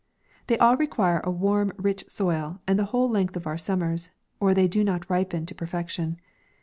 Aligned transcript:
They 0.47 0.57
all 0.57 0.77
require 0.77 1.21
a 1.23 1.29
warm, 1.29 1.73
rich 1.77 2.05
soil, 2.09 2.59
and 2.67 2.79
the 2.79 2.85
whole 2.85 3.07
length 3.07 3.35
of 3.37 3.45
our 3.45 3.55
summers, 3.59 4.09
or 4.39 4.55
they 4.55 4.67
do 4.67 4.83
not 4.83 5.07
ripen 5.07 5.45
to 5.45 5.53
perfection. 5.53 6.17